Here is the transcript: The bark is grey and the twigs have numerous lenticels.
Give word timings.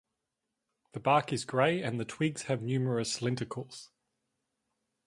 The 0.93 0.99
bark 0.99 1.31
is 1.31 1.45
grey 1.45 1.83
and 1.83 1.99
the 1.99 2.05
twigs 2.05 2.41
have 2.47 2.63
numerous 2.63 3.19
lenticels. 3.19 3.89